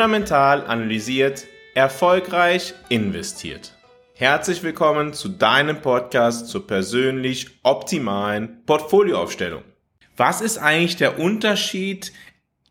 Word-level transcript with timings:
fundamental 0.00 0.66
analysiert, 0.66 1.46
erfolgreich 1.74 2.72
investiert. 2.88 3.76
Herzlich 4.14 4.62
willkommen 4.62 5.12
zu 5.12 5.28
deinem 5.28 5.82
Podcast 5.82 6.48
zur 6.48 6.66
persönlich 6.66 7.48
optimalen 7.64 8.64
Portfolioaufstellung. 8.64 9.62
Was 10.16 10.40
ist 10.40 10.56
eigentlich 10.56 10.96
der 10.96 11.18
Unterschied 11.18 12.14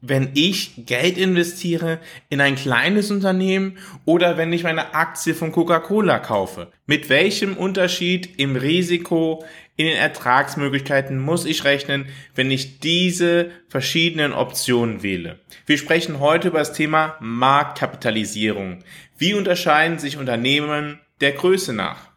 wenn 0.02 0.32
ich 0.34 0.86
Geld 0.86 1.18
investiere 1.18 2.00
in 2.30 2.42
ein 2.42 2.56
kleines 2.56 3.12
Unternehmen 3.12 3.78
oder 4.06 4.38
wenn 4.38 4.54
ich 4.54 4.64
meine 4.64 4.94
Aktie 4.94 5.34
von 5.34 5.52
Coca-Cola 5.52 6.20
kaufe? 6.20 6.72
Mit 6.86 7.10
welchem 7.10 7.58
Unterschied 7.58 8.40
im 8.40 8.56
Risiko, 8.56 9.44
in 9.76 9.86
den 9.86 9.98
Ertragsmöglichkeiten 9.98 11.20
muss 11.20 11.46
ich 11.46 11.64
rechnen, 11.64 12.06
wenn 12.36 12.52
ich 12.52 12.80
diese 12.80 13.52
verschiedenen 13.68 14.34
Optionen 14.34 15.04
wähle? 15.04 15.40
Wir 15.66 15.78
sprechen 15.78 16.20
heute 16.20 16.50
über 16.50 16.60
das 16.60 16.74
Thema 16.74 17.16
Marktkapitalisierung. 17.20 18.80
Wie 19.18 19.34
unterscheiden 19.34 20.00
sich 20.00 20.18
Unternehmen 20.18 21.00
der 21.22 21.34
Größe 21.34 21.74
nach? 21.74 22.10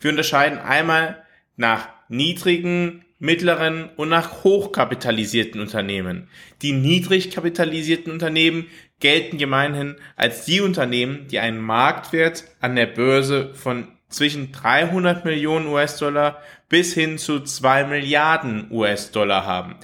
Wir 0.00 0.10
unterscheiden 0.10 0.58
einmal 0.58 1.24
nach 1.56 1.88
niedrigen 2.08 3.04
mittleren 3.18 3.90
und 3.96 4.08
nach 4.08 4.44
hochkapitalisierten 4.44 5.60
Unternehmen. 5.60 6.28
Die 6.62 6.72
niedrig 6.72 7.30
kapitalisierten 7.30 8.12
Unternehmen 8.12 8.66
gelten 9.00 9.38
gemeinhin 9.38 9.96
als 10.16 10.44
die 10.44 10.60
Unternehmen, 10.60 11.26
die 11.28 11.38
einen 11.38 11.60
Marktwert 11.60 12.44
an 12.60 12.76
der 12.76 12.86
Börse 12.86 13.54
von 13.54 13.88
zwischen 14.08 14.52
300 14.52 15.24
Millionen 15.24 15.66
US-Dollar 15.66 16.42
bis 16.68 16.94
hin 16.94 17.18
zu 17.18 17.40
2 17.40 17.84
Milliarden 17.84 18.68
US-Dollar 18.70 19.44
haben. 19.44 19.76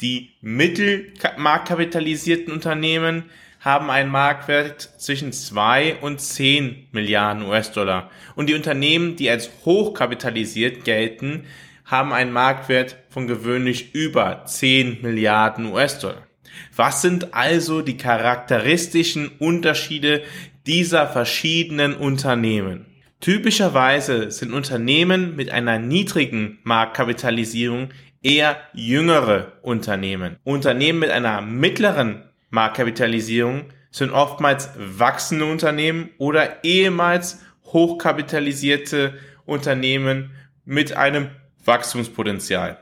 Die 0.00 0.30
mittelmarktkapitalisierten 0.40 2.52
Unternehmen 2.52 3.24
haben 3.60 3.90
einen 3.90 4.10
Marktwert 4.10 4.80
zwischen 4.98 5.32
2 5.32 5.96
und 6.00 6.20
10 6.20 6.88
Milliarden 6.90 7.44
US-Dollar. 7.44 8.10
Und 8.34 8.48
die 8.48 8.54
Unternehmen, 8.54 9.14
die 9.14 9.30
als 9.30 9.50
hochkapitalisiert 9.64 10.84
gelten, 10.84 11.44
haben 11.84 12.12
einen 12.12 12.32
Marktwert 12.32 12.96
von 13.10 13.26
gewöhnlich 13.26 13.94
über 13.94 14.44
10 14.46 15.02
Milliarden 15.02 15.66
US-Dollar. 15.72 16.26
Was 16.74 17.02
sind 17.02 17.34
also 17.34 17.82
die 17.82 17.96
charakteristischen 17.96 19.28
Unterschiede 19.38 20.22
dieser 20.66 21.06
verschiedenen 21.06 21.94
Unternehmen? 21.94 22.86
Typischerweise 23.20 24.30
sind 24.30 24.52
Unternehmen 24.52 25.36
mit 25.36 25.50
einer 25.50 25.78
niedrigen 25.78 26.58
Marktkapitalisierung 26.64 27.90
eher 28.22 28.56
jüngere 28.72 29.52
Unternehmen. 29.62 30.36
Unternehmen 30.44 30.98
mit 30.98 31.10
einer 31.10 31.40
mittleren 31.40 32.24
Marktkapitalisierung 32.50 33.66
sind 33.90 34.10
oftmals 34.10 34.70
wachsende 34.76 35.44
Unternehmen 35.44 36.10
oder 36.18 36.64
ehemals 36.64 37.40
hochkapitalisierte 37.66 39.14
Unternehmen 39.44 40.32
mit 40.64 40.96
einem 40.96 41.30
Wachstumspotenzial. 41.64 42.78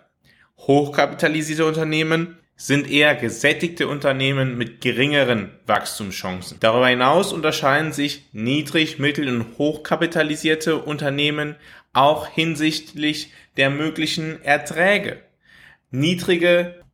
Hochkapitalisierte 0.58 1.64
Unternehmen 1.66 2.36
sind 2.56 2.90
eher 2.90 3.14
gesättigte 3.14 3.88
Unternehmen 3.88 4.58
mit 4.58 4.82
geringeren 4.82 5.50
Wachstumschancen. 5.66 6.58
Darüber 6.60 6.88
hinaus 6.88 7.32
unterscheiden 7.32 7.92
sich 7.92 8.28
niedrig-, 8.32 8.98
mittel- 8.98 9.28
und 9.28 9.56
hochkapitalisierte 9.56 10.76
Unternehmen 10.76 11.56
auch 11.94 12.28
hinsichtlich 12.28 13.32
der 13.56 13.70
möglichen 13.70 14.42
Erträge. 14.42 15.22
Niedrige 15.90 16.84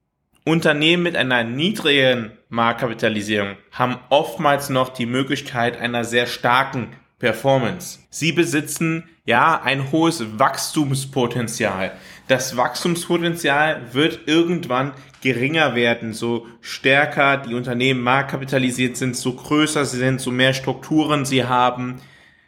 Unternehmen 0.45 1.03
mit 1.03 1.17
einer 1.17 1.43
niedrigen 1.43 2.31
Marktkapitalisierung 2.49 3.57
haben 3.73 3.99
oftmals 4.09 4.71
noch 4.71 4.91
die 4.91 5.07
Möglichkeit 5.07 5.77
einer 5.81 6.05
sehr 6.05 6.27
starken 6.27 6.93
Performance. 7.19 7.99
Sie 8.11 8.31
besitzen 8.31 9.09
ja 9.27 9.61
ein 9.63 9.93
hohes 9.93 10.39
Wachstumspotenzial. 10.39 11.93
Das 12.29 12.57
Wachstumspotenzial 12.57 13.93
wird 13.93 14.21
irgendwann 14.27 14.93
geringer 15.21 15.75
werden, 15.75 16.15
so 16.15 16.47
stärker 16.61 17.37
die 17.37 17.55
Unternehmen 17.55 18.01
marktkapitalisiert 18.01 18.97
sind, 18.97 19.17
so 19.17 19.35
größer 19.35 19.85
sie 19.85 19.99
sind, 19.99 20.21
so 20.21 20.31
mehr 20.31 20.55
Strukturen 20.55 21.25
sie 21.25 21.45
haben. 21.45 22.01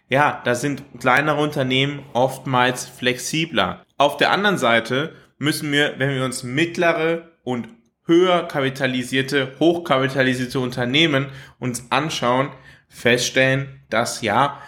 Ja, 0.09 0.41
da 0.45 0.55
sind 0.55 0.83
kleinere 0.99 1.41
Unternehmen 1.41 2.05
oftmals 2.13 2.87
flexibler. 2.87 3.85
Auf 3.99 4.17
der 4.17 4.31
anderen 4.31 4.57
Seite 4.57 5.15
müssen 5.39 5.71
wir, 5.71 5.95
wenn 5.99 6.15
wir 6.15 6.25
uns 6.25 6.45
mittlere 6.45 7.33
und 7.45 7.69
höher 8.07 8.49
kapitalisierte, 8.49 9.53
hochkapitalisierte 9.61 10.61
Unternehmen 10.61 11.27
uns 11.59 11.91
anschauen, 11.91 12.51
feststellen, 12.89 13.81
dass 13.91 14.23
ja 14.23 14.61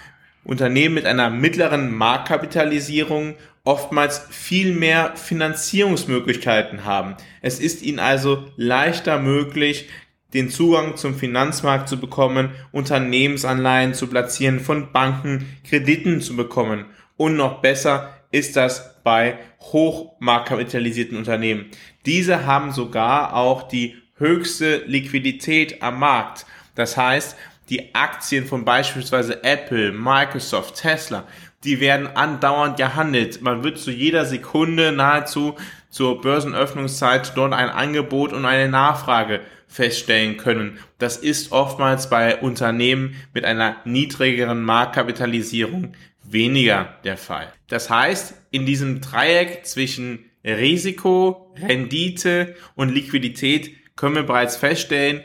Unternehmen 0.50 0.96
mit 0.96 1.06
einer 1.06 1.30
mittleren 1.30 1.94
Marktkapitalisierung 1.94 3.36
oftmals 3.62 4.26
viel 4.30 4.74
mehr 4.74 5.12
Finanzierungsmöglichkeiten 5.14 6.84
haben. 6.84 7.14
Es 7.40 7.60
ist 7.60 7.82
ihnen 7.82 8.00
also 8.00 8.48
leichter 8.56 9.20
möglich, 9.20 9.88
den 10.34 10.50
Zugang 10.50 10.96
zum 10.96 11.14
Finanzmarkt 11.14 11.88
zu 11.88 12.00
bekommen, 12.00 12.50
Unternehmensanleihen 12.72 13.94
zu 13.94 14.08
platzieren, 14.08 14.58
von 14.58 14.90
Banken 14.90 15.46
Krediten 15.68 16.20
zu 16.20 16.34
bekommen. 16.34 16.86
Und 17.16 17.36
noch 17.36 17.62
besser 17.62 18.12
ist 18.32 18.56
das 18.56 19.00
bei 19.04 19.38
hochmarktkapitalisierten 19.60 21.16
Unternehmen. 21.16 21.66
Diese 22.06 22.44
haben 22.44 22.72
sogar 22.72 23.36
auch 23.36 23.68
die 23.68 23.94
höchste 24.16 24.78
Liquidität 24.86 25.80
am 25.80 26.00
Markt. 26.00 26.44
Das 26.74 26.96
heißt, 26.96 27.36
die 27.70 27.94
Aktien 27.94 28.46
von 28.46 28.64
beispielsweise 28.64 29.44
Apple, 29.44 29.92
Microsoft, 29.92 30.76
Tesla, 30.76 31.26
die 31.64 31.80
werden 31.80 32.08
andauernd 32.08 32.76
gehandelt. 32.76 33.42
Man 33.42 33.62
wird 33.62 33.78
zu 33.78 33.90
jeder 33.90 34.24
Sekunde 34.24 34.92
nahezu 34.92 35.54
zur 35.88 36.20
Börsenöffnungszeit 36.20 37.32
dort 37.36 37.52
ein 37.52 37.68
Angebot 37.68 38.32
und 38.32 38.44
eine 38.44 38.68
Nachfrage 38.68 39.40
feststellen 39.68 40.36
können. 40.36 40.78
Das 40.98 41.16
ist 41.16 41.52
oftmals 41.52 42.10
bei 42.10 42.36
Unternehmen 42.36 43.14
mit 43.32 43.44
einer 43.44 43.76
niedrigeren 43.84 44.62
Marktkapitalisierung 44.62 45.92
weniger 46.24 46.96
der 47.04 47.16
Fall. 47.16 47.52
Das 47.68 47.88
heißt, 47.88 48.34
in 48.50 48.66
diesem 48.66 49.00
Dreieck 49.00 49.64
zwischen 49.64 50.30
Risiko, 50.44 51.54
Rendite 51.56 52.56
und 52.74 52.88
Liquidität 52.88 53.70
können 53.96 54.16
wir 54.16 54.22
bereits 54.22 54.56
feststellen, 54.56 55.22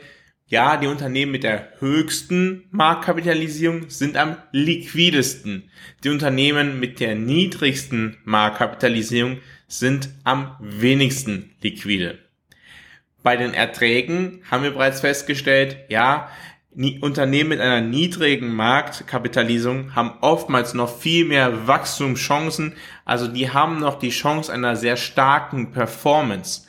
ja, 0.48 0.76
die 0.76 0.86
Unternehmen 0.86 1.32
mit 1.32 1.42
der 1.42 1.72
höchsten 1.80 2.64
Marktkapitalisierung 2.70 3.90
sind 3.90 4.16
am 4.16 4.36
liquidesten. 4.52 5.70
Die 6.04 6.08
Unternehmen 6.08 6.78
mit 6.78 7.00
der 7.00 7.16
niedrigsten 7.16 8.18
Marktkapitalisierung 8.24 9.38
sind 9.66 10.10
am 10.22 10.56
wenigsten 10.60 11.50
liquide. 11.62 12.18
Bei 13.24 13.36
den 13.36 13.54
Erträgen 13.54 14.42
haben 14.48 14.62
wir 14.62 14.70
bereits 14.70 15.00
festgestellt, 15.00 15.78
ja, 15.88 16.30
Unternehmen 17.00 17.48
mit 17.48 17.60
einer 17.60 17.80
niedrigen 17.80 18.54
Marktkapitalisierung 18.54 19.96
haben 19.96 20.12
oftmals 20.20 20.74
noch 20.74 20.96
viel 20.96 21.24
mehr 21.24 21.66
Wachstumschancen, 21.66 22.74
also 23.04 23.26
die 23.26 23.50
haben 23.50 23.80
noch 23.80 23.98
die 23.98 24.10
Chance 24.10 24.52
einer 24.52 24.76
sehr 24.76 24.96
starken 24.96 25.72
Performance 25.72 26.66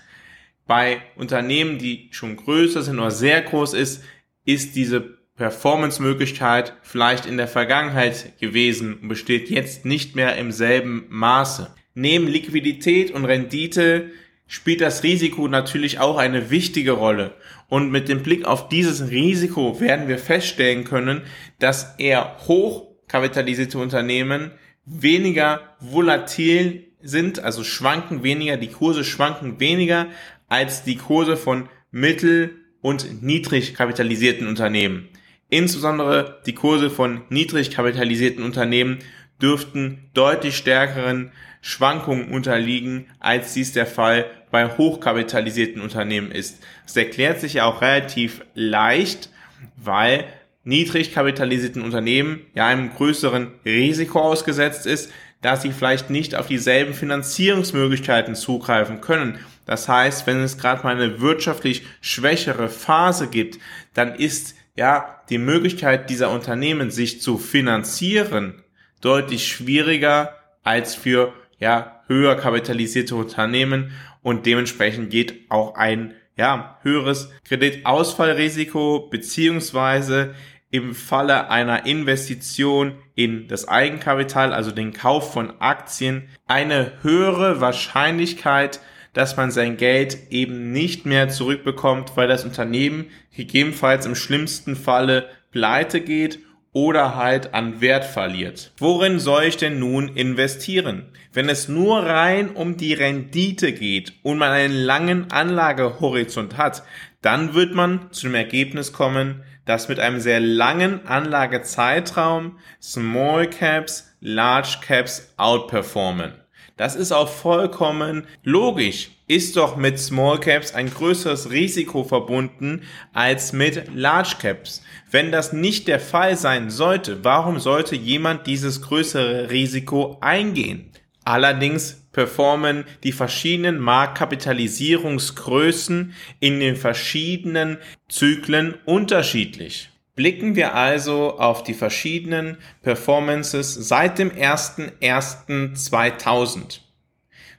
bei 0.68 1.02
Unternehmen, 1.16 1.78
die 1.78 2.10
schon 2.12 2.36
größer 2.36 2.84
sind 2.84 3.00
oder 3.00 3.12
sehr 3.12 3.42
groß 3.42 3.74
ist, 3.74 4.04
ist 4.46 4.76
diese 4.76 5.18
Performance-Möglichkeit 5.38 6.74
vielleicht 6.82 7.26
in 7.26 7.38
der 7.38 7.48
Vergangenheit 7.48 8.40
gewesen 8.40 9.00
und 9.02 9.08
besteht 9.08 9.50
jetzt 9.50 9.86
nicht 9.86 10.16
mehr 10.16 10.36
im 10.38 10.52
selben 10.52 11.06
Maße. 11.10 11.74
Neben 11.94 12.28
Liquidität 12.28 13.12
und 13.12 13.26
Rendite 13.26 14.12
spielt 14.48 14.82
das 14.82 15.04
Risiko 15.04 15.48
natürlich 15.48 16.00
auch 16.00 16.18
eine 16.18 16.50
wichtige 16.50 16.92
Rolle. 16.92 17.36
Und 17.70 17.92
mit 17.92 18.08
dem 18.08 18.24
Blick 18.24 18.46
auf 18.46 18.70
dieses 18.70 19.10
Risiko 19.10 19.80
werden 19.80 20.08
wir 20.08 20.18
feststellen 20.18 20.86
können, 20.86 21.22
dass 21.60 21.96
eher 21.98 22.38
hochkapitalisierte 22.48 23.78
Unternehmen 23.78 24.52
weniger 24.86 25.76
volatil 25.80 26.88
sind, 27.02 27.40
also 27.40 27.64
schwanken 27.64 28.24
weniger, 28.24 28.58
die 28.58 28.72
Kurse 28.72 29.04
schwanken 29.04 29.60
weniger 29.60 30.08
als 30.48 30.84
die 30.84 30.98
Kurse 30.98 31.38
von 31.38 31.70
mittel- 31.92 32.56
und 32.82 33.22
niedrig 33.22 33.74
kapitalisierten 33.74 34.48
Unternehmen. 34.48 35.10
Insbesondere 35.50 36.42
die 36.46 36.54
Kurse 36.54 36.90
von 36.90 37.22
niedrig 37.30 37.72
kapitalisierten 37.72 38.44
Unternehmen 38.44 39.00
dürften 39.42 40.10
deutlich 40.14 40.58
stärkeren 40.58 41.32
Schwankungen 41.62 42.30
unterliegen, 42.30 43.08
als 43.20 43.54
dies 43.54 43.74
der 43.74 43.86
Fall 43.86 44.26
bei 44.52 44.78
hochkapitalisierten 44.78 45.82
Unternehmen 45.82 46.32
ist. 46.32 46.64
Das 46.86 46.96
erklärt 46.96 47.40
sich 47.40 47.56
ja 47.56 47.66
auch 47.66 47.82
relativ 47.82 48.42
leicht, 48.54 49.30
weil 49.76 50.26
niedrig 50.64 51.14
kapitalisierten 51.14 51.82
Unternehmen 51.82 52.42
ja 52.54 52.68
einem 52.68 52.94
größeren 52.94 53.52
Risiko 53.66 54.20
ausgesetzt 54.20 54.86
ist, 54.86 55.12
da 55.42 55.56
sie 55.56 55.72
vielleicht 55.72 56.10
nicht 56.10 56.36
auf 56.36 56.48
dieselben 56.48 56.94
Finanzierungsmöglichkeiten 56.94 58.36
zugreifen 58.36 59.02
können. 59.02 59.40
Das 59.66 59.88
heißt, 59.88 60.26
wenn 60.28 60.42
es 60.42 60.58
gerade 60.58 60.84
mal 60.84 60.96
eine 60.96 61.22
wirtschaftlich 61.22 61.86
schwächere 62.02 62.70
Phase 62.70 63.28
gibt, 63.28 63.60
dann 63.94 64.16
ist 64.16 64.56
ja, 64.78 65.22
die 65.30 65.40
Möglichkeit 65.40 66.10
dieser 66.10 66.32
Unternehmen, 66.32 66.92
sich 66.92 67.22
zu 67.22 67.38
finanzieren, 67.38 68.64
deutlich 69.02 69.48
schwieriger 69.48 70.36
als 70.64 70.96
für, 70.96 71.34
ja, 71.60 72.02
höher 72.08 72.36
kapitalisierte 72.36 73.16
Unternehmen 73.16 73.92
und 74.22 74.46
dementsprechend 74.46 75.10
geht 75.10 75.50
auch 75.50 75.76
ein, 75.76 76.14
ja, 76.38 76.78
höheres 76.84 77.32
Kreditausfallrisiko 77.46 79.10
beziehungsweise 79.10 80.36
im 80.70 80.94
Falle 80.94 81.50
einer 81.50 81.86
Investition 81.86 82.96
in 83.16 83.48
das 83.48 83.68
Eigenkapital, 83.68 84.54
also 84.54 84.72
den 84.72 84.94
Kauf 84.94 85.34
von 85.34 85.60
Aktien, 85.60 86.28
eine 86.46 86.94
höhere 87.02 87.62
Wahrscheinlichkeit, 87.62 88.82
dass 89.14 89.38
man 89.38 89.50
sein 89.50 89.78
Geld 89.78 90.30
eben 90.30 90.72
nicht 90.72 91.06
mehr 91.06 91.30
zurückbekommt, 91.30 92.12
weil 92.16 92.28
das 92.28 92.44
Unternehmen 92.44 93.06
gegebenenfalls 93.36 94.06
im 94.06 94.16
schlimmsten 94.16 94.76
Falle 94.76 95.30
pleite 95.52 96.02
geht 96.02 96.40
oder 96.74 97.16
halt 97.16 97.56
an 97.56 97.82
Wert 97.82 98.06
verliert. 98.06 98.72
Worin 98.78 99.18
soll 99.20 99.46
ich 99.46 99.58
denn 99.58 99.80
nun 99.80 100.10
investieren? 100.10 101.06
Wenn 101.34 101.50
es 101.50 101.68
nur 101.68 102.04
rein 102.04 102.52
um 102.52 102.78
die 102.78 102.94
Rendite 102.94 103.74
geht 103.74 104.14
und 104.22 104.38
man 104.38 104.52
einen 104.52 104.76
langen 104.76 105.32
Anlagehorizont 105.32 106.58
hat, 106.58 106.84
dann 107.22 107.56
wird 107.56 107.74
man 107.74 108.12
zu 108.12 108.28
dem 108.28 108.36
Ergebnis 108.36 108.94
kommen, 108.94 109.44
dass 109.68 109.90
mit 109.90 110.00
einem 110.00 110.20
sehr 110.20 110.40
langen 110.40 111.06
Anlagezeitraum 111.06 112.58
Small 112.82 113.48
Caps 113.48 114.16
Large 114.20 114.78
Caps 114.82 115.34
outperformen. 115.38 116.34
Das 116.78 116.96
ist 116.96 117.12
auch 117.12 117.30
vollkommen 117.30 118.28
logisch. 118.44 119.12
Ist 119.28 119.58
doch 119.58 119.76
mit 119.76 120.00
Small 120.00 120.40
Caps 120.40 120.74
ein 120.74 120.90
größeres 120.90 121.52
Risiko 121.52 122.04
verbunden 122.04 122.84
als 123.14 123.52
mit 123.52 123.94
Large 123.94 124.36
Caps. 124.40 124.82
Wenn 125.12 125.32
das 125.32 125.54
nicht 125.54 125.88
der 125.88 126.00
Fall 126.00 126.38
sein 126.38 126.70
sollte, 126.70 127.24
warum 127.24 127.60
sollte 127.60 127.96
jemand 127.96 128.48
dieses 128.48 128.82
größere 128.82 129.50
Risiko 129.50 130.18
eingehen? 130.22 130.92
Allerdings 131.28 132.08
performen 132.14 132.86
die 133.04 133.12
verschiedenen 133.12 133.80
Marktkapitalisierungsgrößen 133.80 136.14
in 136.40 136.62
den 136.62 136.78
verschiedenen 136.78 137.80
Zyklen 138.08 138.76
unterschiedlich. 138.86 139.90
Blicken 140.16 140.56
wir 140.56 140.74
also 140.74 141.38
auf 141.38 141.64
die 141.64 141.74
verschiedenen 141.74 142.56
Performances 142.82 143.74
seit 143.74 144.20
dem 144.20 144.32
01.01.2000. 144.32 146.80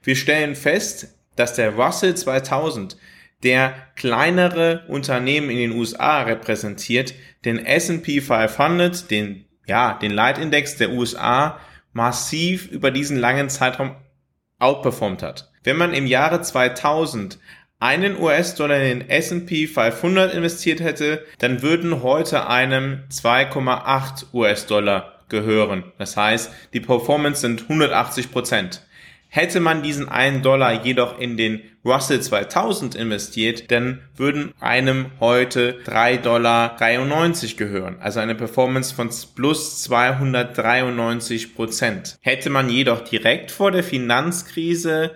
Wir 0.02 0.16
stellen 0.16 0.56
fest, 0.56 1.14
dass 1.36 1.52
der 1.52 1.74
Russell 1.74 2.14
2000, 2.14 2.96
der 3.42 3.74
kleinere 3.96 4.86
Unternehmen 4.88 5.50
in 5.50 5.58
den 5.58 5.72
USA 5.72 6.22
repräsentiert, 6.22 7.12
den 7.44 7.58
S&P 7.58 8.22
500, 8.22 9.10
den, 9.10 9.44
ja, 9.66 9.98
den 10.00 10.12
Leitindex 10.12 10.78
der 10.78 10.92
USA, 10.92 11.60
massiv 11.92 12.68
über 12.68 12.90
diesen 12.90 13.18
langen 13.18 13.48
Zeitraum 13.48 13.96
outperformt 14.58 15.22
hat. 15.22 15.50
Wenn 15.64 15.76
man 15.76 15.94
im 15.94 16.06
Jahre 16.06 16.40
2000 16.40 17.38
einen 17.80 18.18
US-Dollar 18.20 18.76
in 18.80 19.00
den 19.00 19.08
S&P 19.08 19.66
500 19.66 20.34
investiert 20.34 20.80
hätte, 20.80 21.24
dann 21.38 21.62
würden 21.62 22.02
heute 22.02 22.48
einem 22.48 23.04
2,8 23.10 24.34
US-Dollar 24.34 25.24
gehören. 25.28 25.84
Das 25.98 26.16
heißt, 26.16 26.52
die 26.72 26.80
Performance 26.80 27.42
sind 27.42 27.62
180 27.62 28.32
Prozent. 28.32 28.82
Hätte 29.30 29.60
man 29.60 29.82
diesen 29.82 30.08
einen 30.08 30.42
Dollar 30.42 30.84
jedoch 30.84 31.18
in 31.18 31.36
den 31.36 31.60
Russell 31.84 32.20
2000 32.20 32.94
investiert, 32.94 33.70
dann 33.70 34.00
würden 34.16 34.54
einem 34.58 35.10
heute 35.20 35.82
3,93 35.84 36.22
Dollar 36.22 36.76
gehören. 37.56 37.98
Also 38.00 38.20
eine 38.20 38.34
Performance 38.34 38.94
von 38.94 39.10
plus 39.34 39.82
293 39.82 41.54
Prozent. 41.54 42.16
Hätte 42.22 42.48
man 42.48 42.70
jedoch 42.70 43.00
direkt 43.00 43.50
vor 43.50 43.70
der 43.70 43.84
Finanzkrise 43.84 45.12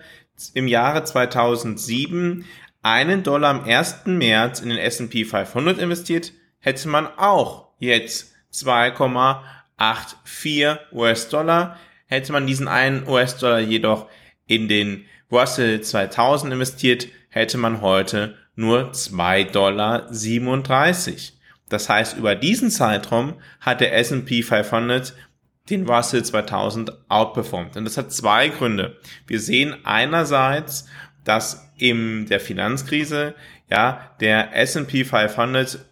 im 0.53 0.67
Jahre 0.67 1.03
2007 1.03 2.45
einen 2.83 3.23
Dollar 3.23 3.49
am 3.49 3.63
1. 3.63 4.05
März 4.05 4.59
in 4.59 4.69
den 4.69 4.77
S&P 4.77 5.25
500 5.25 5.79
investiert, 5.79 6.33
hätte 6.59 6.87
man 6.87 7.07
auch 7.17 7.69
jetzt 7.79 8.31
2,84 8.53 10.77
US-Dollar 10.91 11.79
Hätte 12.13 12.31
man 12.31 12.45
diesen 12.45 12.67
einen 12.67 13.07
US-Dollar 13.07 13.59
jedoch 13.59 14.07
in 14.45 14.67
den 14.67 15.05
Russell 15.31 15.81
2000 15.81 16.53
investiert, 16.53 17.07
hätte 17.29 17.57
man 17.57 17.81
heute 17.81 18.37
nur 18.55 18.91
2,37 18.91 19.51
Dollar. 19.51 20.11
Das 21.69 21.89
heißt, 21.89 22.15
über 22.15 22.35
diesen 22.35 22.69
Zeitraum 22.69 23.41
hat 23.59 23.81
der 23.81 23.97
S&P 23.97 24.43
500 24.43 25.15
den 25.71 25.89
Russell 25.89 26.23
2000 26.23 26.91
outperformed. 27.09 27.77
Und 27.77 27.85
das 27.85 27.97
hat 27.97 28.11
zwei 28.11 28.49
Gründe. 28.49 28.99
Wir 29.25 29.39
sehen 29.39 29.75
einerseits, 29.83 30.87
dass 31.23 31.71
in 31.77 32.27
der 32.27 32.39
Finanzkrise, 32.39 33.33
ja, 33.71 34.11
der 34.19 34.55
S&P 34.55 35.03
500 35.03 35.83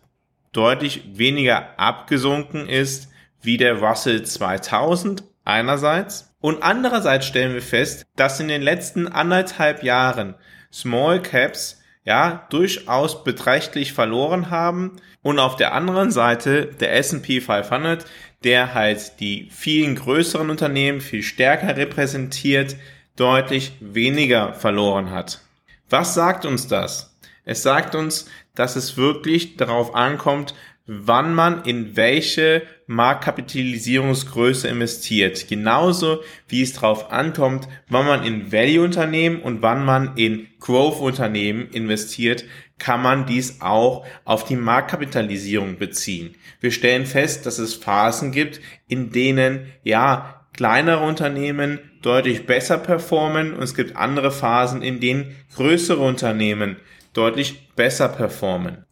deutlich 0.52 1.02
weniger 1.18 1.80
abgesunken 1.80 2.70
ist 2.70 3.10
wie 3.42 3.58
der 3.58 3.80
Russell 3.80 4.22
2000 4.22 5.31
einerseits 5.46 6.34
und 6.40 6.64
andererseits 6.64 7.26
stellen 7.26 7.54
wir 7.54 7.62
fest, 7.62 8.06
dass 8.16 8.40
in 8.40 8.48
den 8.48 8.62
letzten 8.62 9.08
anderthalb 9.08 9.84
Jahren 9.84 10.36
Small 10.72 11.22
Caps 11.22 11.82
ja 12.04 12.48
durchaus 12.50 13.24
beträchtlich 13.24 13.94
verloren 13.94 14.50
haben 14.50 14.98
und 15.22 15.40
auf 15.40 15.56
der 15.56 15.74
anderen 15.74 16.12
Seite 16.12 16.66
der 16.66 16.96
S&P 16.96 17.42
500, 17.42 18.06
der 18.44 18.74
halt 18.74 19.20
die 19.20 19.50
vielen 19.52 19.96
größeren 19.96 20.50
Unternehmen 20.50 21.02
viel 21.02 21.22
stärker 21.22 21.78
repräsentiert, 21.78 22.76
deutlich 23.16 23.74
weniger 23.80 24.54
verloren 24.54 25.12
hat. 25.12 25.42
Was 25.90 26.16
sagt 26.16 26.46
uns 26.46 26.68
das? 26.68 27.16
Es 27.44 27.64
sagt 27.64 27.96
uns, 27.96 28.30
dass 28.56 28.76
es 28.76 28.98
wirklich 28.98 29.58
darauf 29.58 29.96
ankommt, 29.96 30.56
wann 30.86 31.34
man 31.34 31.64
in 31.64 31.96
welche 31.96 32.64
Marktkapitalisierungsgröße 32.88 34.68
investiert. 34.68 35.48
Genauso 35.48 36.22
wie 36.48 36.62
es 36.62 36.74
darauf 36.74 37.12
ankommt, 37.12 37.68
wann 37.88 38.06
man 38.06 38.24
in 38.24 38.52
Value-Unternehmen 38.52 39.42
und 39.42 39.62
wann 39.62 39.86
man 39.86 40.18
in 40.18 40.48
Growth-Unternehmen 40.60 41.70
investiert, 41.70 42.44
kann 42.78 43.02
man 43.02 43.28
dies 43.28 43.62
auch 43.62 44.06
auf 44.26 44.44
die 44.44 44.56
Marktkapitalisierung 44.56 45.78
beziehen. 45.78 46.36
Wir 46.60 46.72
stellen 46.72 47.06
fest, 47.06 47.46
dass 47.46 47.60
es 47.60 47.76
Phasen 47.76 48.32
gibt, 48.32 48.60
in 48.88 49.12
denen 49.12 49.68
ja 49.84 50.48
kleinere 50.54 51.06
Unternehmen 51.06 51.80
deutlich 52.02 52.48
besser 52.48 52.80
performen 52.80 53.54
und 53.54 53.62
es 53.62 53.76
gibt 53.76 53.96
andere 53.96 54.32
Phasen, 54.32 54.82
in 54.82 55.00
denen 55.00 55.36
größere 55.56 56.02
Unternehmen 56.02 56.78
deutlich 57.14 57.70
besser 57.76 58.10
performen. 58.10 58.86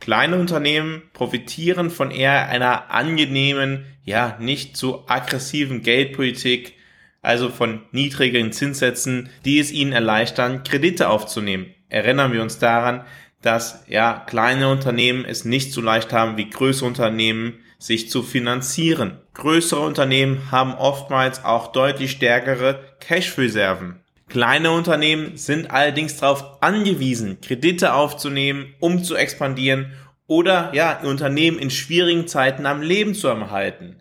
Kleine 0.00 0.36
Unternehmen 0.36 1.02
profitieren 1.12 1.90
von 1.90 2.10
eher 2.10 2.48
einer 2.48 2.90
angenehmen, 2.90 3.84
ja, 4.02 4.36
nicht 4.40 4.76
so 4.76 5.04
aggressiven 5.06 5.82
Geldpolitik, 5.82 6.74
also 7.22 7.50
von 7.50 7.82
niedrigen 7.92 8.50
Zinssätzen, 8.52 9.28
die 9.44 9.58
es 9.58 9.70
ihnen 9.70 9.92
erleichtern, 9.92 10.64
Kredite 10.64 11.10
aufzunehmen. 11.10 11.74
Erinnern 11.90 12.32
wir 12.32 12.40
uns 12.40 12.58
daran, 12.58 13.04
dass 13.42 13.84
ja 13.88 14.24
kleine 14.26 14.70
Unternehmen 14.70 15.24
es 15.24 15.44
nicht 15.44 15.72
so 15.72 15.80
leicht 15.80 16.12
haben 16.12 16.36
wie 16.36 16.48
größere 16.48 16.86
Unternehmen, 16.86 17.58
sich 17.78 18.10
zu 18.10 18.22
finanzieren. 18.22 19.18
Größere 19.34 19.80
Unternehmen 19.80 20.50
haben 20.50 20.74
oftmals 20.74 21.44
auch 21.44 21.72
deutlich 21.72 22.12
stärkere 22.12 22.96
Cash-Reserven. 23.00 24.00
Kleine 24.30 24.70
Unternehmen 24.70 25.36
sind 25.36 25.72
allerdings 25.72 26.16
darauf 26.16 26.62
angewiesen, 26.62 27.40
Kredite 27.40 27.94
aufzunehmen, 27.94 28.74
um 28.78 29.02
zu 29.02 29.16
expandieren 29.16 29.92
oder 30.28 30.70
ja, 30.72 31.00
Unternehmen 31.00 31.58
in 31.58 31.70
schwierigen 31.70 32.28
Zeiten 32.28 32.64
am 32.64 32.80
Leben 32.80 33.14
zu 33.14 33.26
erhalten. 33.26 34.00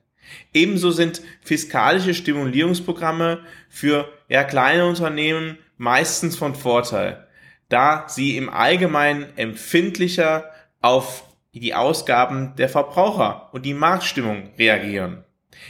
Ebenso 0.54 0.92
sind 0.92 1.24
fiskalische 1.42 2.14
Stimulierungsprogramme 2.14 3.40
für 3.70 4.08
ja, 4.28 4.44
kleine 4.44 4.86
Unternehmen 4.86 5.58
meistens 5.78 6.38
von 6.38 6.54
Vorteil, 6.54 7.28
da 7.68 8.06
sie 8.08 8.38
im 8.38 8.52
Allgemeinen 8.52 9.26
empfindlicher 9.36 10.52
auf 10.80 11.24
die 11.54 11.74
Ausgaben 11.74 12.54
der 12.56 12.70
Verbraucher 12.70 13.50
und 13.52 13.66
die 13.66 13.74
Marktstimmung 13.74 14.52
reagieren. 14.60 15.24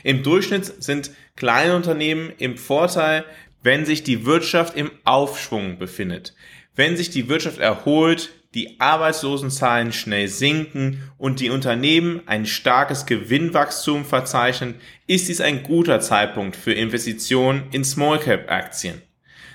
Im 0.04 0.24
Durchschnitt 0.24 0.84
sind 0.84 1.12
kleine 1.38 1.78
Unternehmen 1.78 2.34
im 2.38 2.58
Vorteil, 2.58 3.24
wenn 3.62 3.86
sich 3.86 4.04
die 4.04 4.26
Wirtschaft 4.26 4.76
im 4.76 4.92
Aufschwung 5.04 5.78
befindet. 5.78 6.34
Wenn 6.76 6.96
sich 6.96 7.10
die 7.10 7.28
Wirtschaft 7.28 7.60
erholt, 7.60 8.30
die 8.56 8.80
Arbeitslosenzahlen 8.80 9.94
schnell 9.94 10.28
sinken 10.28 11.04
und 11.18 11.40
die 11.40 11.50
Unternehmen 11.50 12.22
ein 12.26 12.46
starkes 12.46 13.06
Gewinnwachstum 13.06 14.06
verzeichnen, 14.06 14.76
ist 15.06 15.28
dies 15.28 15.42
ein 15.42 15.62
guter 15.62 16.00
Zeitpunkt 16.00 16.56
für 16.56 16.74
Investitionen 16.74 17.68
in 17.72 17.84
Small 17.84 18.20
Cap 18.20 18.50
Aktien. 18.50 19.02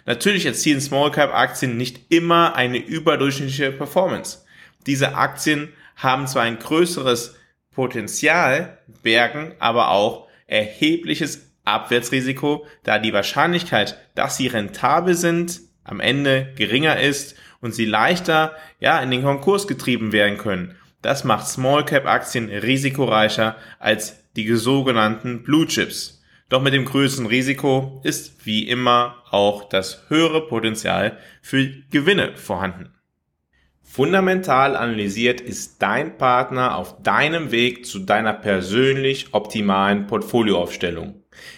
Natürlich 0.07 0.47
erzielen 0.47 0.81
Small 0.81 1.11
Cap 1.11 1.35
Aktien 1.35 1.77
nicht 1.77 2.13
immer 2.13 2.55
eine 2.55 2.79
überdurchschnittliche 2.79 3.73
Performance. 3.73 4.45
Diese 4.87 5.15
Aktien 5.15 5.73
haben 5.97 6.27
zwar 6.27 6.43
ein 6.43 6.59
größeres 6.59 7.37
Potenzial, 7.73 8.79
bergen 9.03 9.55
aber 9.59 9.91
auch 9.91 10.29
erhebliches 10.47 11.54
Abwärtsrisiko, 11.65 12.67
da 12.83 12.99
die 12.99 13.13
Wahrscheinlichkeit, 13.13 13.99
dass 14.15 14.37
sie 14.37 14.47
rentabel 14.47 15.15
sind, 15.15 15.61
am 15.85 16.01
Ende 16.01 16.53
geringer 16.57 17.01
ist 17.01 17.37
und 17.61 17.75
sie 17.75 17.87
leichter 17.87 18.55
ja 18.81 19.01
in 19.01 19.11
den 19.11 19.23
Konkurs 19.23 19.67
getrieben 19.67 20.13
werden 20.13 20.39
können. 20.39 20.77
Das 21.03 21.25
macht 21.25 21.47
Small 21.47 21.85
Cap 21.85 22.07
Aktien 22.07 22.49
risikoreicher 22.49 23.57
als 23.79 24.25
die 24.37 24.51
sogenannten 24.55 25.43
Blue 25.43 25.67
Chips. 25.67 26.23
Doch 26.49 26.63
mit 26.63 26.75
dem 26.75 26.85
größten 26.85 27.27
Risiko 27.27 28.01
ist 28.05 28.47
wie 28.47 28.69
immer 28.69 29.23
auch 29.31 29.69
das 29.69 30.05
höhere 30.09 30.47
Potenzial 30.47 31.19
für 31.43 31.67
Gewinne 31.91 32.37
vorhanden. 32.37 32.91
Fundamental 33.83 34.77
analysiert 34.77 35.41
ist 35.41 35.81
dein 35.81 36.19
Partner 36.19 36.77
auf 36.77 37.03
deinem 37.03 37.51
Weg 37.51 37.87
zu 37.87 38.01
deiner 38.01 38.33
persönlich 38.33 39.33
optimalen 39.33 40.07
Portfolioaufstellung. 40.07 41.24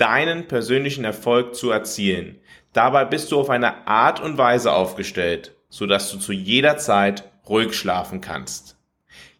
deinen 0.00 0.48
persönlichen 0.48 1.04
Erfolg 1.04 1.54
zu 1.54 1.70
erzielen. 1.70 2.40
Dabei 2.72 3.04
bist 3.04 3.30
du 3.32 3.40
auf 3.40 3.50
eine 3.50 3.86
Art 3.86 4.20
und 4.20 4.38
Weise 4.38 4.72
aufgestellt, 4.72 5.54
sodass 5.68 6.10
du 6.10 6.18
zu 6.18 6.32
jeder 6.32 6.78
Zeit 6.78 7.30
ruhig 7.48 7.74
schlafen 7.74 8.20
kannst. 8.20 8.76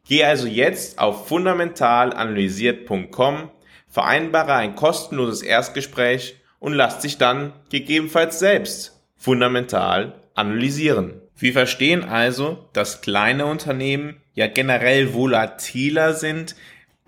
Geh 0.07 0.25
also 0.25 0.47
jetzt 0.49 0.99
auf 0.99 1.29
fundamentalanalysiert.com, 1.29 3.51
vereinbare 3.89 4.55
ein 4.55 4.75
kostenloses 4.75 5.43
Erstgespräch 5.43 6.37
und 6.59 6.73
lass 6.73 6.99
dich 6.99 7.19
dann 7.19 7.53
gegebenenfalls 7.71 8.39
selbst 8.39 9.01
fundamental 9.17 10.15
analysieren. 10.35 11.21
Wir 11.37 11.53
verstehen 11.53 12.05
also, 12.05 12.69
dass 12.73 13.01
kleine 13.01 13.47
Unternehmen 13.47 14.21
ja 14.35 14.47
generell 14.47 15.15
volatiler 15.15 16.15
sind, 16.15 16.55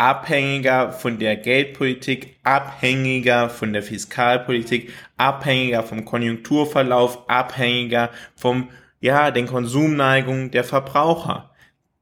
abhängiger 0.03 0.91
von 0.91 1.21
der 1.21 1.37
Geldpolitik, 1.37 2.37
abhängiger 2.43 3.49
von 3.49 3.73
der 3.73 3.85
Fiskalpolitik, 3.85 4.93
abhängiger 5.17 5.85
vom 5.85 6.05
Konjunkturverlauf, 6.05 7.31
abhängiger 7.31 8.11
vom, 8.35 8.69
ja, 9.01 9.31
den 9.31 9.47
Konsumneigungen 9.47 10.51
der 10.51 10.65
Verbraucher. 10.65 11.55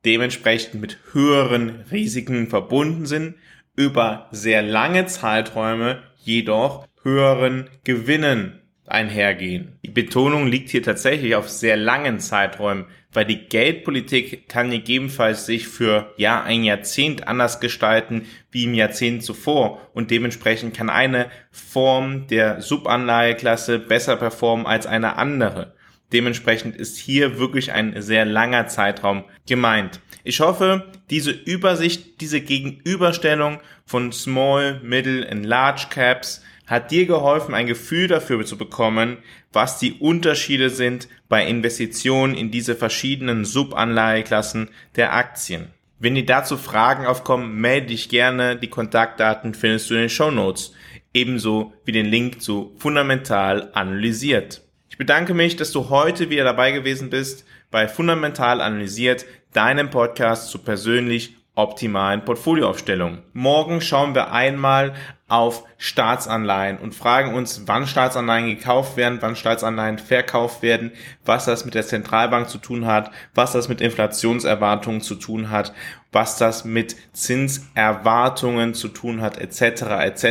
Dementsprechend 0.07 0.80
mit 0.80 0.97
höheren 1.12 1.85
Risiken 1.90 2.49
verbunden 2.49 3.04
sind, 3.04 3.35
über 3.76 4.28
sehr 4.30 4.62
lange 4.62 5.04
Zeiträume 5.04 6.02
jedoch 6.16 6.87
höheren 7.02 7.69
Gewinnen 7.85 8.62
einhergehen. 8.87 9.78
Die 9.85 9.90
Betonung 9.90 10.47
liegt 10.47 10.71
hier 10.71 10.83
tatsächlich 10.83 11.37
auf 11.37 11.50
sehr 11.50 11.76
langen 11.76 12.19
Zeiträumen, 12.19 12.87
weil 13.12 13.25
die 13.25 13.49
Geldpolitik 13.49 14.49
kann 14.49 14.71
gegebenenfalls 14.71 15.47
sich 15.47 15.69
für 15.69 16.12
ja 16.17 16.43
ein 16.43 16.64
Jahrzehnt 16.64 17.26
anders 17.26 17.61
gestalten 17.61 18.26
wie 18.50 18.64
im 18.64 18.75
Jahrzehnt 18.75 19.25
zuvor 19.25 19.81
und 19.93 20.11
dementsprechend 20.11 20.76
kann 20.76 20.90
eine 20.90 21.31
Form 21.50 22.26
der 22.29 22.61
Subanlageklasse 22.61 23.79
besser 23.79 24.17
performen 24.17 24.67
als 24.67 24.87
eine 24.87 25.17
andere. 25.17 25.75
Dementsprechend 26.12 26.76
ist 26.76 26.99
hier 26.99 27.38
wirklich 27.38 27.73
ein 27.73 28.00
sehr 28.02 28.25
langer 28.25 28.67
Zeitraum 28.67 29.25
gemeint. 29.47 30.00
Ich 30.25 30.40
hoffe, 30.40 30.90
diese 31.09 31.31
Übersicht, 31.31 32.21
diese 32.21 32.40
Gegenüberstellung 32.40 33.61
von 33.87 34.12
Small, 34.12 34.81
Middle 34.83 35.29
und 35.31 35.45
Large 35.45 35.87
Caps 35.90 36.43
hat 36.71 36.93
dir 36.93 37.05
geholfen, 37.05 37.53
ein 37.53 37.67
Gefühl 37.67 38.07
dafür 38.07 38.47
zu 38.47 38.57
bekommen, 38.57 39.19
was 39.53 39.81
die 39.81 39.95
Unterschiede 39.95 40.71
sind 40.71 41.09
bei 41.29 41.45
Investitionen 41.45 42.35
in 42.35 42.53
diese 42.53 42.77
verschiedenen 42.77 43.45
Subanlageklassen 43.45 44.71
der 44.95 45.12
Aktien. 45.12 45.73
Wenn 45.99 46.15
dir 46.15 46.25
dazu 46.25 46.57
Fragen 46.57 47.07
aufkommen, 47.07 47.61
melde 47.61 47.89
dich 47.89 48.09
gerne. 48.09 48.55
Die 48.55 48.71
Kontaktdaten 48.71 49.53
findest 49.53 49.91
du 49.91 49.95
in 49.95 50.03
den 50.03 50.11
Show 50.11 50.31
Notes. 50.31 50.73
Ebenso 51.12 51.75
wie 51.85 51.93
den 51.93 52.07
Link 52.07 52.41
zu 52.41 52.73
Fundamental 52.79 53.71
analysiert. 53.75 54.62
Ich 54.89 54.97
bedanke 54.97 55.35
mich, 55.35 55.57
dass 55.57 55.73
du 55.73 55.91
heute 55.91 56.31
wieder 56.31 56.45
dabei 56.45 56.71
gewesen 56.71 57.11
bist 57.11 57.45
bei 57.73 57.89
Fundamental 57.89 58.61
analysiert, 58.61 59.27
deinem 59.53 59.91
Podcast 59.91 60.50
zu 60.50 60.59
persönlich 60.59 61.35
optimalen 61.57 62.25
Portfolioaufstellung. 62.25 63.19
Morgen 63.33 63.81
schauen 63.81 64.15
wir 64.15 64.33
einmal 64.33 64.95
auf 65.30 65.64
Staatsanleihen 65.78 66.78
und 66.78 66.94
fragen 66.94 67.34
uns, 67.34 67.62
wann 67.66 67.87
Staatsanleihen 67.87 68.49
gekauft 68.49 68.96
werden, 68.96 69.18
wann 69.20 69.37
Staatsanleihen 69.37 69.99
verkauft 69.99 70.60
werden, 70.60 70.90
was 71.25 71.44
das 71.44 71.64
mit 71.64 71.75
der 71.75 71.87
Zentralbank 71.87 72.49
zu 72.49 72.58
tun 72.58 72.84
hat, 72.87 73.12
was 73.34 73.52
das 73.52 73.68
mit 73.68 73.80
Inflationserwartungen 73.80 75.00
zu 75.00 75.14
tun 75.14 75.50
hat, 75.50 75.72
was 76.10 76.37
das 76.37 76.64
mit 76.64 76.96
Zinserwartungen 77.12 78.75
zu 78.75 78.88
tun 78.88 79.20
hat, 79.20 79.38
etc. 79.38 79.82
etc. 80.02 80.25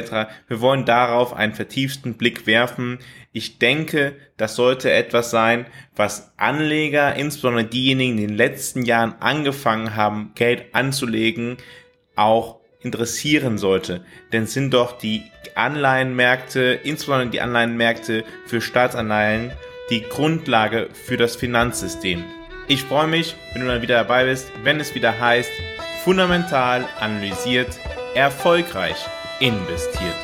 Wir 0.49 0.59
wollen 0.59 0.83
darauf 0.83 1.33
einen 1.33 1.53
vertieften 1.53 2.15
Blick 2.15 2.45
werfen. 2.45 2.99
Ich 3.31 3.57
denke, 3.57 4.17
das 4.35 4.57
sollte 4.57 4.91
etwas 4.91 5.31
sein, 5.31 5.65
was 5.95 6.33
Anleger, 6.35 7.15
insbesondere 7.15 7.63
diejenigen, 7.63 8.17
die 8.17 8.23
in 8.23 8.29
den 8.29 8.37
letzten 8.37 8.83
Jahren 8.83 9.15
angefangen 9.21 9.95
haben, 9.95 10.33
Geld 10.35 10.75
anzulegen, 10.75 11.55
auch 12.17 12.58
interessieren 12.81 13.57
sollte. 13.57 14.01
Denn 14.31 14.47
sind 14.47 14.73
doch 14.73 14.97
die 14.97 15.23
Anleihenmärkte, 15.55 16.79
insbesondere 16.83 17.29
die 17.29 17.41
Anleihenmärkte 17.41 18.23
für 18.45 18.61
Staatsanleihen, 18.61 19.51
die 19.89 20.03
Grundlage 20.03 20.89
für 21.05 21.17
das 21.17 21.35
Finanzsystem. 21.35 22.23
Ich 22.67 22.83
freue 22.83 23.07
mich, 23.07 23.35
wenn 23.53 23.63
du 23.63 23.67
dann 23.67 23.81
wieder 23.81 23.95
dabei 23.95 24.25
bist, 24.25 24.51
wenn 24.63 24.79
es 24.79 24.93
wieder 24.95 25.19
heißt, 25.19 25.49
fundamental 26.03 26.87
analysiert, 26.99 27.79
erfolgreich 28.15 28.97
investiert. 29.39 30.15